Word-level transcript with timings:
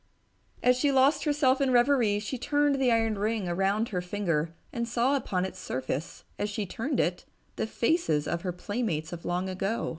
As 0.63 0.75
she 0.75 0.91
lost 0.91 1.25
herself 1.25 1.61
in 1.61 1.69
reverie, 1.69 2.17
she 2.17 2.39
turned 2.39 2.81
the 2.81 2.91
iron 2.91 3.19
ring 3.19 3.47
around 3.47 3.89
her 3.89 4.01
finger 4.01 4.51
and 4.73 4.87
saw 4.87 5.15
upon 5.15 5.45
its 5.45 5.59
surface, 5.59 6.23
as 6.39 6.49
she 6.49 6.65
turned 6.65 6.99
it, 6.99 7.23
the 7.55 7.67
faces 7.67 8.27
of 8.27 8.41
her 8.41 8.51
playmates 8.51 9.13
of 9.13 9.25
long 9.25 9.47
ago. 9.47 9.89